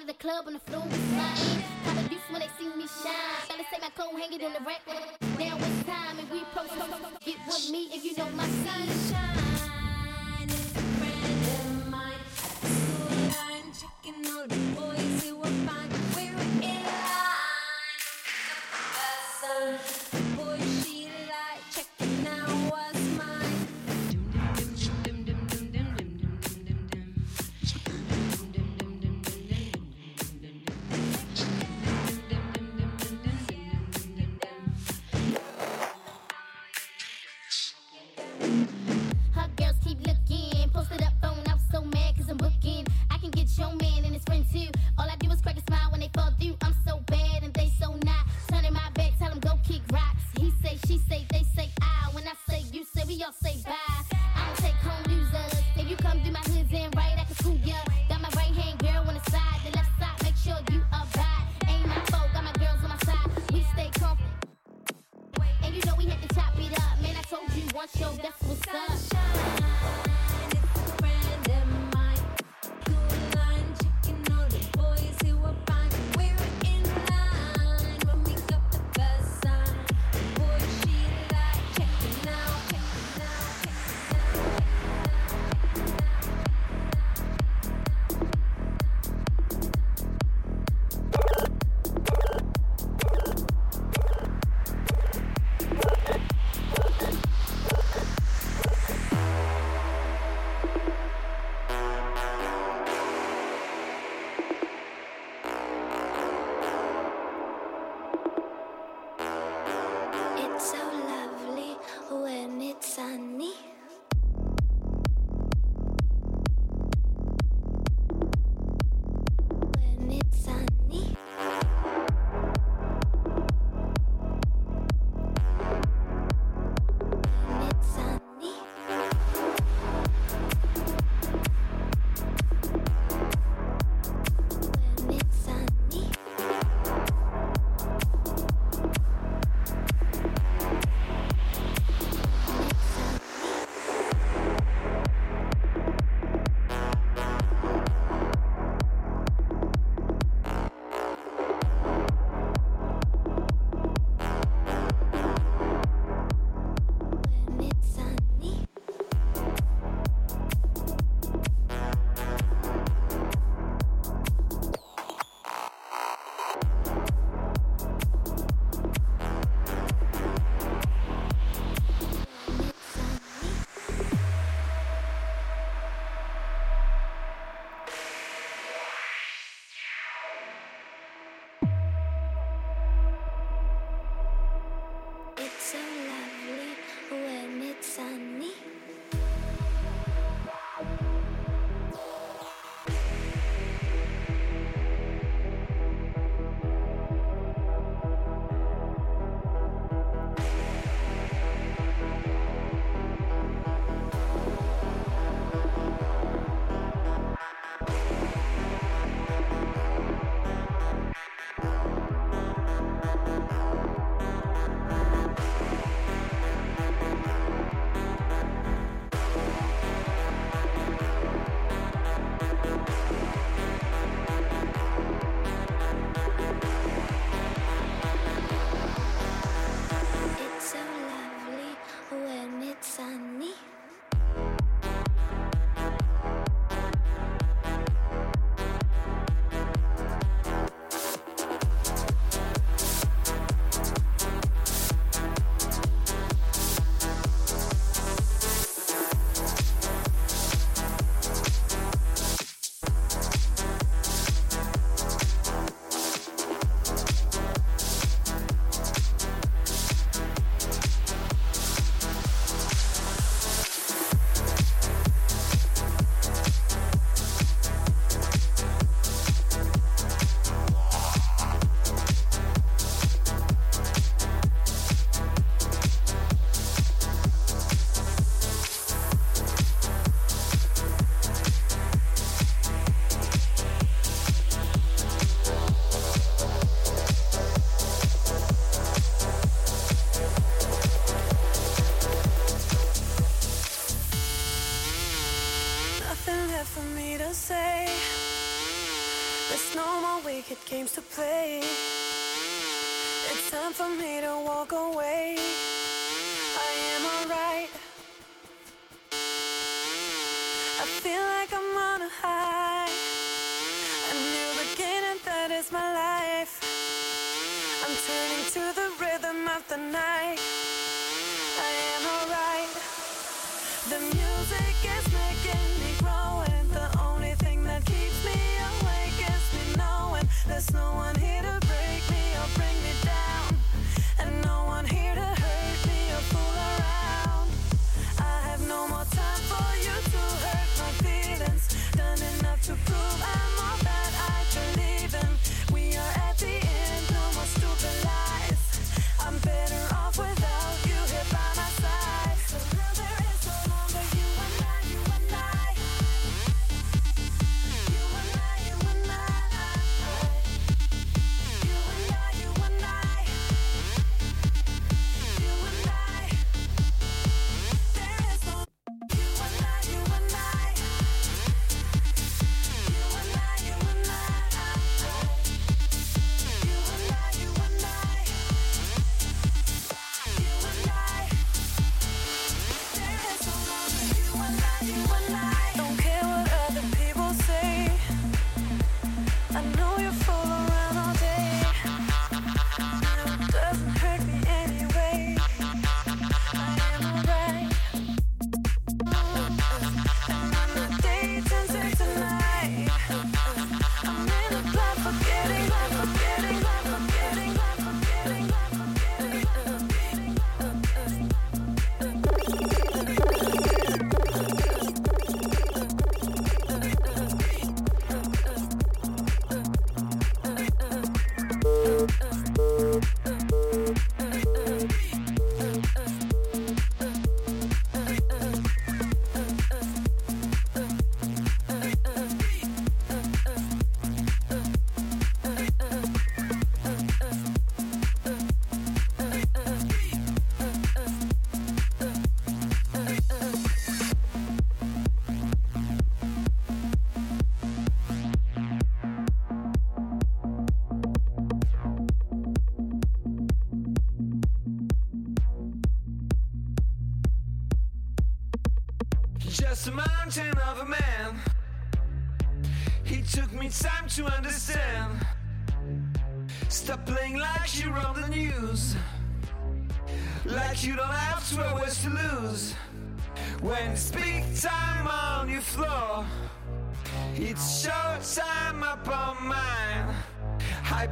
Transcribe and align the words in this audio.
out 0.00 0.08
of 0.08 0.16
the 0.16 0.22
club 0.22 0.46
on 0.46 0.52
the 0.54 0.60
floor 0.60 0.86
when 2.30 2.40
they 2.40 2.48
see 2.58 2.68
me 2.76 2.86
shine. 3.02 3.14
Gotta 3.48 3.64
my 3.80 3.90
coat, 3.90 4.14
in 4.32 4.52
the 4.52 4.60
rack. 4.60 4.80
Now 5.38 5.56
it's 5.58 5.84
time 5.86 6.18
and 6.18 6.30
we 6.30 6.42
pro. 6.52 6.62
Get 7.24 7.38
with 7.46 7.70
me 7.70 7.88
if 7.92 8.04
you 8.04 8.14
know 8.16 8.28
my 8.30 8.46
sunshine. 8.46 10.48
A 10.48 10.50
friend 10.96 11.44
of 11.54 11.88
mine. 11.88 12.24
I'm 13.40 13.72
checking 13.72 14.26
all 14.32 14.46
the 14.46 14.58
boys 14.78 15.28
who 15.28 15.39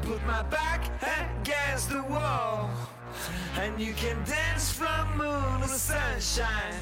put 0.08 0.26
my 0.26 0.42
back 0.44 0.90
against 1.02 1.90
the 1.90 2.02
wall. 2.02 2.70
And 3.60 3.78
you 3.78 3.92
can 3.92 4.16
dance 4.24 4.70
from 4.70 5.18
moon 5.18 5.60
to 5.60 5.68
sunshine 5.68 6.80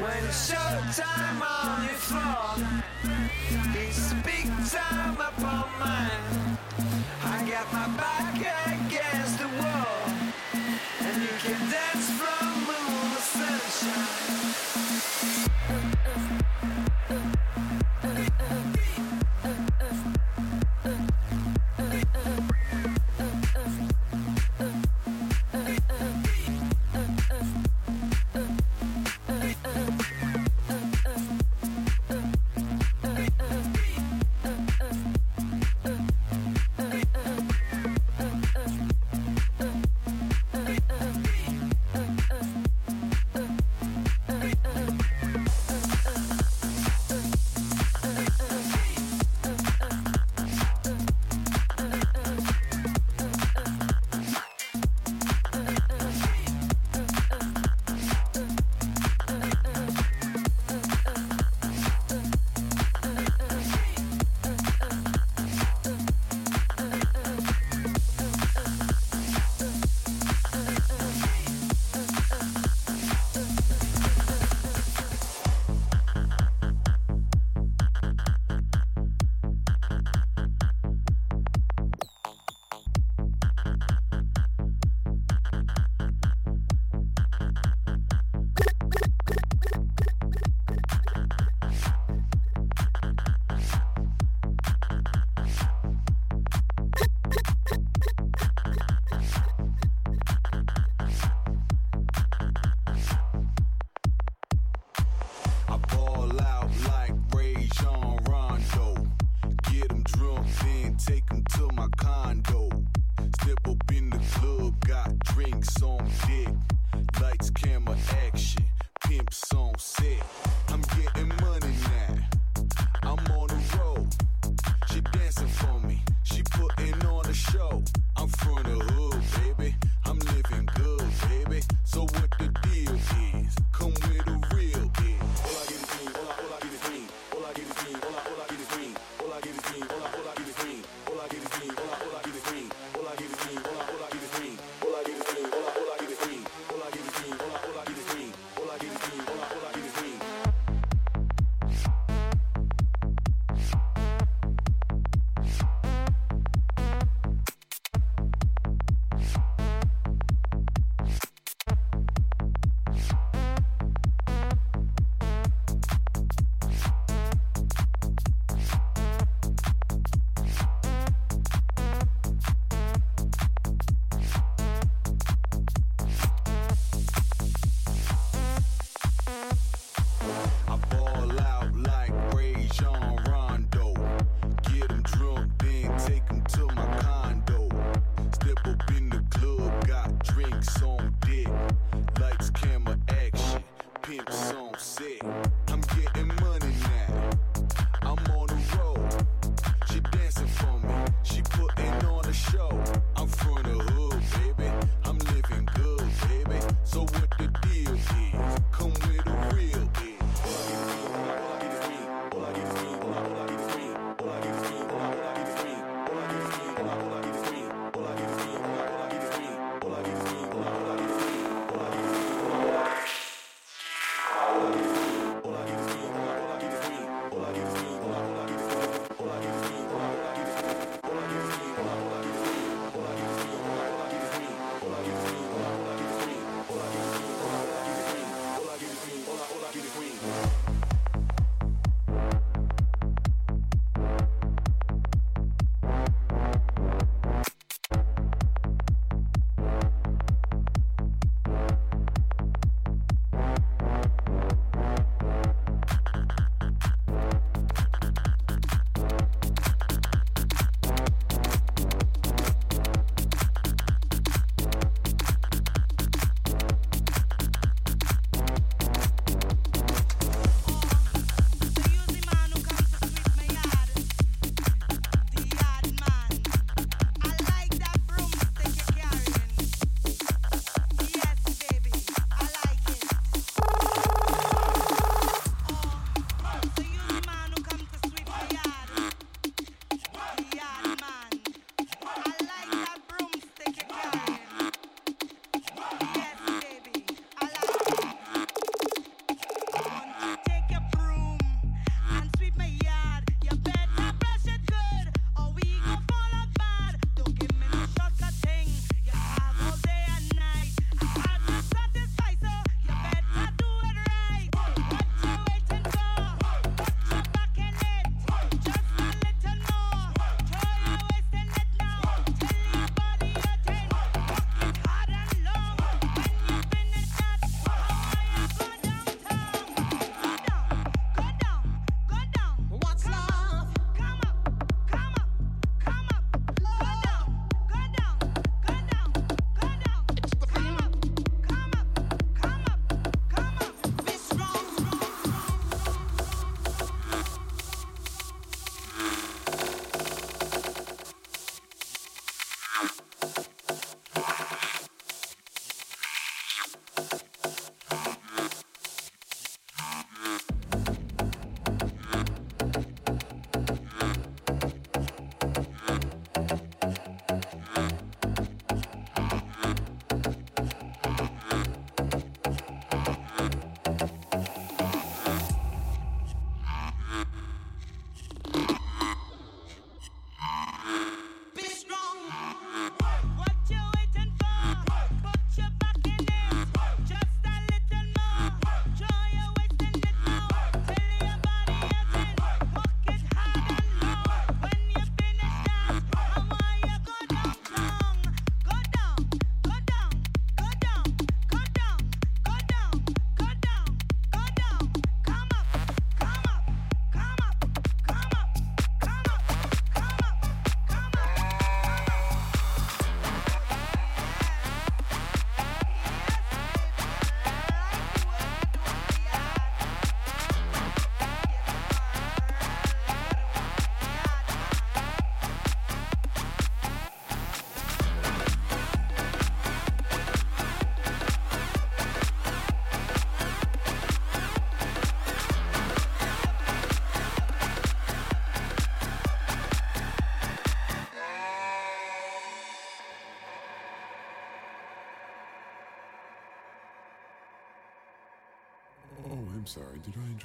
When 0.00 0.24
it's 0.24 0.52
showtime 0.52 1.40
on 1.40 1.84
your 1.84 2.00
floor 2.08 2.46
It's 3.74 4.12
big 4.30 4.46
time 4.70 5.14
upon 5.14 5.66
mine 5.80 6.58
I 7.24 7.48
got 7.50 7.72
my 7.72 7.88
back 7.96 8.73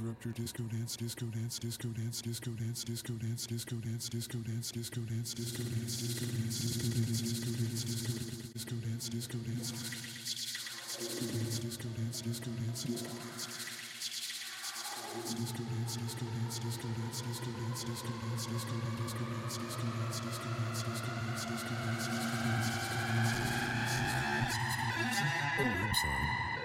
interrupt 0.09 0.25
your 0.25 0.33
disco 0.33 0.63
dance, 0.63 0.95
disco 0.95 1.25
dance, 1.27 1.59
disco 1.59 1.87
dance, 1.89 2.21
disco 2.21 2.51
dance, 2.51 2.83
disco 2.83 3.13
dance, 3.13 3.45
disco 3.45 3.75
dance, 3.75 4.09
disco 4.09 4.37
dance, 4.41 4.73
disco 4.73 4.97
dance, 5.05 5.35
disco 5.35 5.63
dance, 5.69 5.93
disco 6.01 6.33
dance, 6.33 6.65
disco 6.65 6.89
dance, 6.89 7.89
disco 8.53 8.75
dance, 8.81 9.09
disco 9.09 9.37
dance, 9.37 9.37
disco 9.37 9.37
dance, 9.45 9.77
disco 10.89 11.27
dance, 11.29 11.61
disco 11.61 11.89
dance, 11.93 12.21
disco 12.25 12.49
dance, 12.49 12.85
disco 12.89 13.13
dance. 13.13 13.49
Disco 15.19 15.63
dance, 15.69 15.97
disco 15.99 16.25
dance, 16.25 16.59
disco 16.59 16.87
dance, 16.89 17.21
disco 17.25 17.51
dance, 17.59 17.85
disco 17.85 18.13
dance, 18.19 18.49
disco 18.49 18.73
dance, 18.79 19.09
disco 19.09 19.25
dance, 19.29 19.57
disco 19.61 20.49
dance, 20.49 20.85
disco 20.89 21.09
dance, 21.09 21.45
disco 21.45 21.73
dance, 21.79 22.09
disco 22.09 22.25
dance, 22.39 22.39
disco 22.39 22.39
dance, 22.39 22.65
disco 22.69 23.05
dance. 24.79 25.29
Oh, 25.59 25.65
I'm 25.65 25.93
sorry. 25.93 26.49
Hello, 26.49 26.58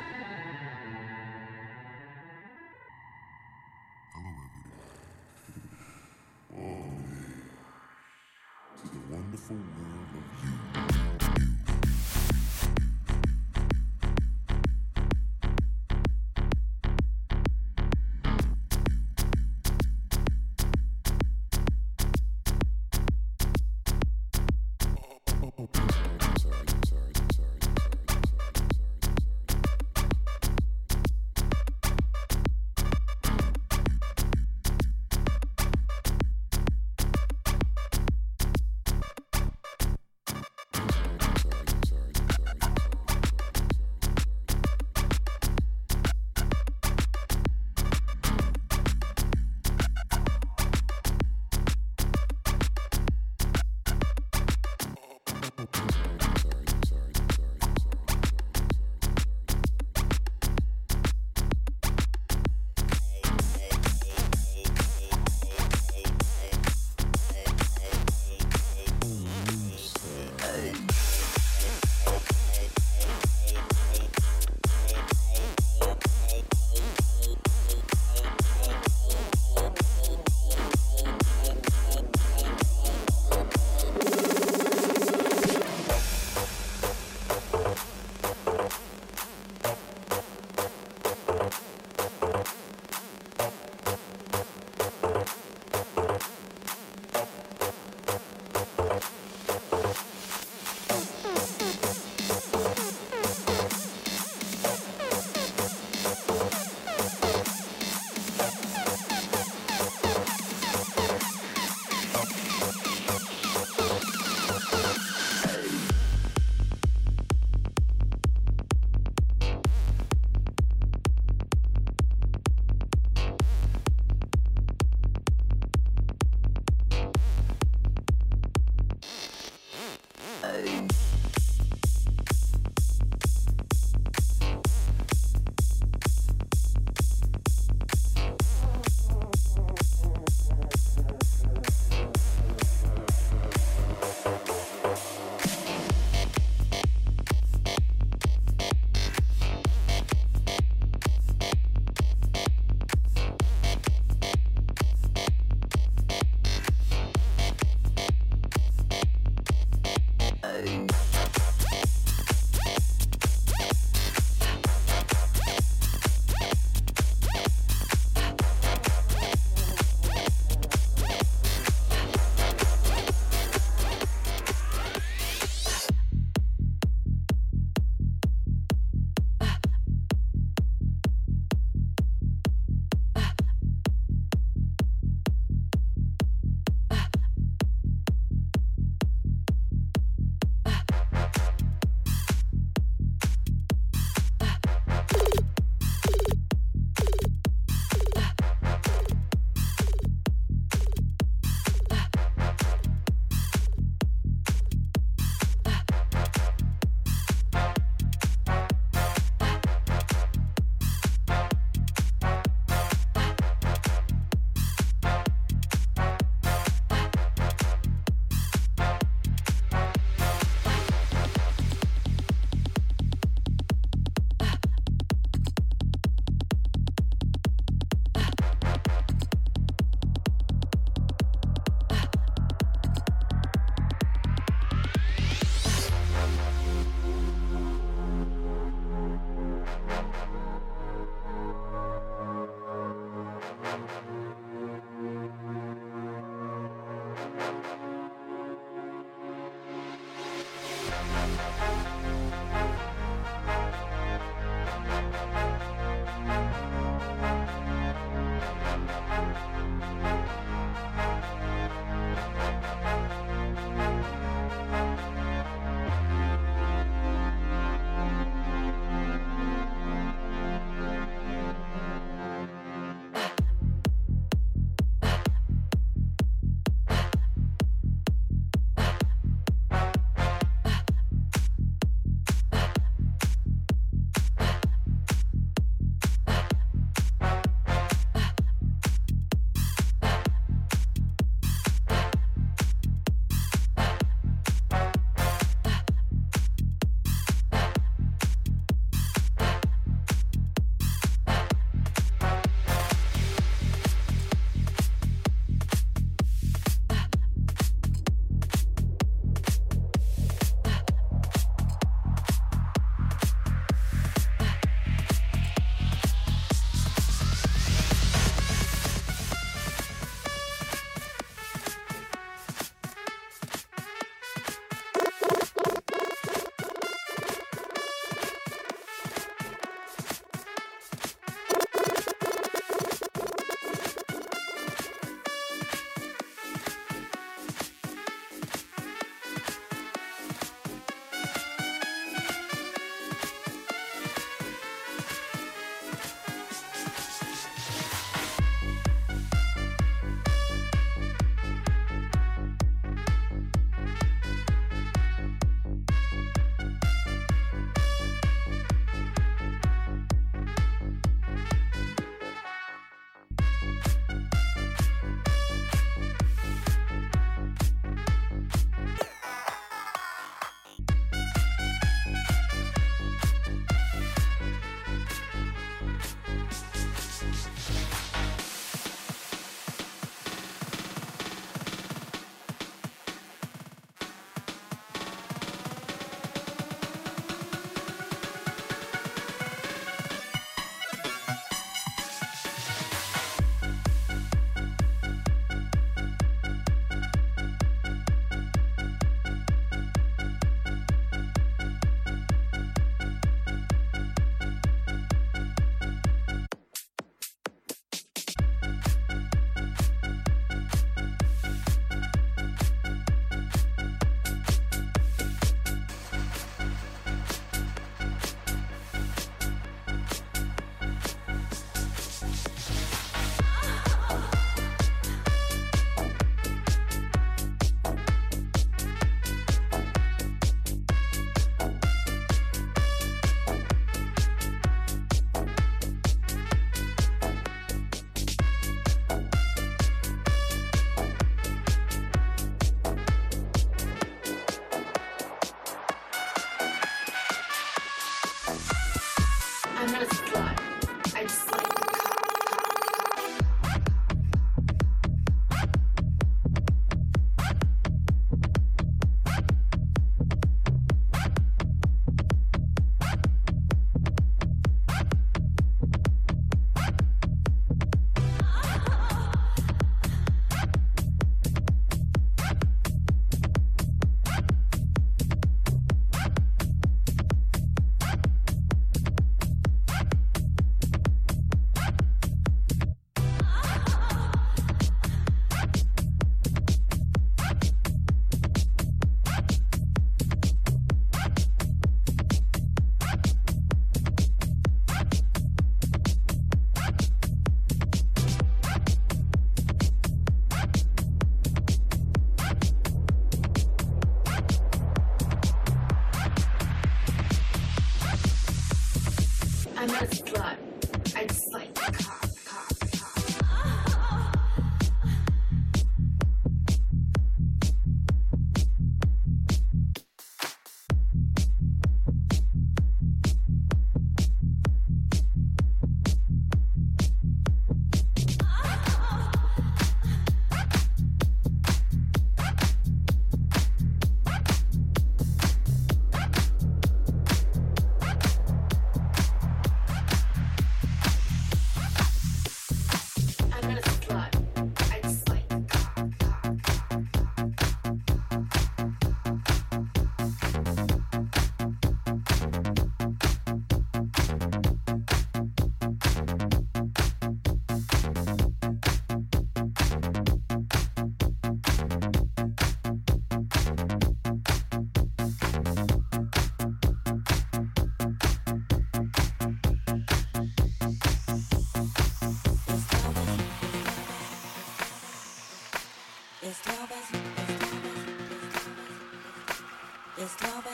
your 580.16 580.28
love. 580.42 580.73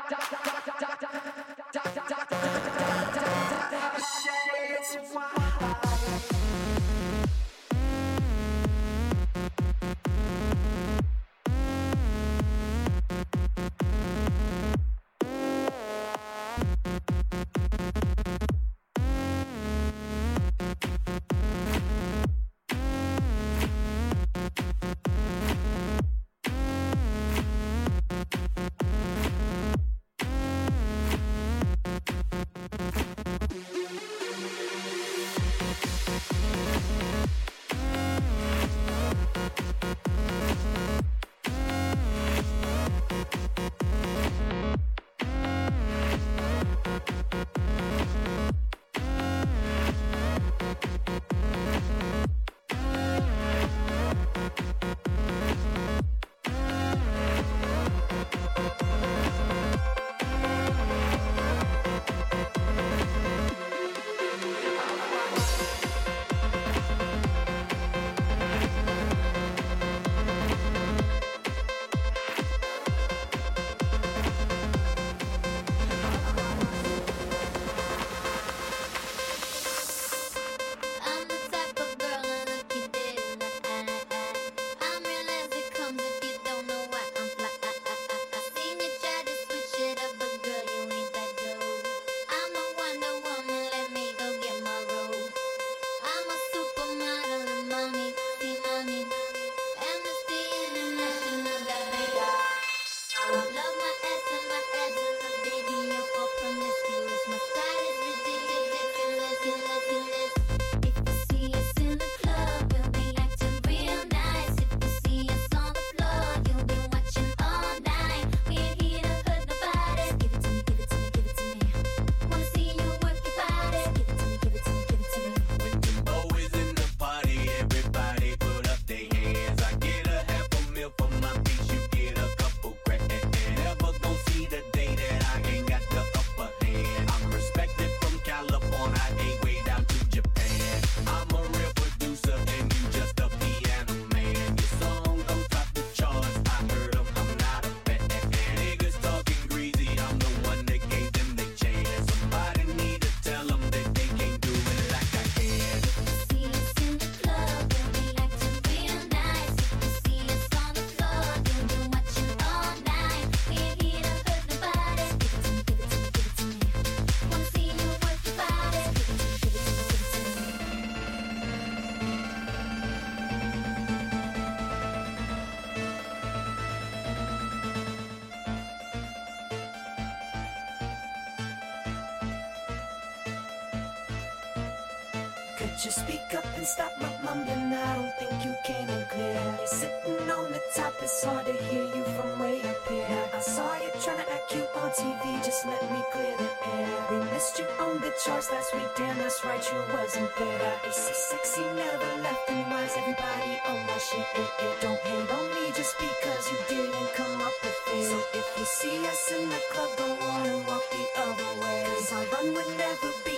You 185.83 185.89
speak 185.89 186.29
up 186.37 186.45
and 186.57 186.67
stop 186.67 186.93
my 187.01 187.09
mumbling? 187.25 187.73
I 187.73 187.95
don't 187.95 188.13
think 188.21 188.45
you 188.45 188.53
came 188.63 188.87
in 188.87 189.03
clear. 189.09 189.33
You're 189.33 189.65
sitting 189.65 190.29
on 190.29 190.51
the 190.53 190.61
top, 190.75 190.93
it's 191.01 191.23
hard 191.23 191.47
to 191.47 191.53
hear 191.53 191.81
you 191.81 192.03
from 192.13 192.37
way 192.37 192.61
up 192.61 192.87
here. 192.87 193.25
I 193.33 193.39
saw 193.39 193.73
you 193.81 193.89
trying 193.97 194.21
to 194.21 194.31
act 194.31 194.47
cute 194.51 194.69
on 194.77 194.91
TV, 194.91 195.43
just 195.43 195.65
let 195.65 195.81
me 195.89 195.97
clear 196.13 196.37
the 196.37 196.49
air. 196.69 196.87
We 197.09 197.17
missed 197.33 197.57
you 197.57 197.65
on 197.81 197.99
the 197.99 198.13
charts 198.23 198.51
last 198.51 198.75
week, 198.75 198.93
damn, 198.95 199.17
that's 199.17 199.43
right, 199.43 199.57
you 199.73 199.81
wasn't 199.97 200.29
there. 200.37 200.79
It's 200.85 201.01
so 201.01 201.13
sexy, 201.33 201.65
never 201.73 202.13
left, 202.21 202.45
and 202.51 202.69
why's 202.69 202.93
everybody 202.95 203.57
on 203.65 203.81
my 203.87 203.97
shit? 203.97 204.27
It, 204.37 204.49
it 204.61 204.81
don't 204.85 205.01
hate 205.01 205.31
on 205.33 205.45
me 205.57 205.73
just 205.73 205.97
because 205.97 206.45
you 206.51 206.59
didn't 206.69 207.09
come 207.17 207.41
up 207.41 207.57
with 207.65 207.97
it. 207.97 208.05
So 208.05 208.21
if 208.37 208.47
you 208.53 208.65
see 208.65 209.01
us 209.07 209.31
in 209.33 209.49
the 209.49 209.61
club, 209.73 209.89
go 209.97 210.13
on 210.29 210.45
and 210.45 210.61
walk 210.67 210.85
the 210.93 211.05
other 211.25 211.51
way. 211.57 211.89
Cause 211.89 212.13
our 212.13 212.25
run 212.37 212.53
would 212.53 212.69
never 212.77 213.09
be 213.25 213.30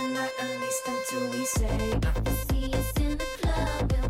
all 0.00 0.08
night, 0.08 0.30
at 0.40 0.60
least 0.60 0.88
until 0.88 1.30
we 1.30 1.44
say. 1.44 2.00
See 2.48 2.72
us 2.72 2.92
in 2.96 3.18
the 3.18 3.24
club. 3.40 4.09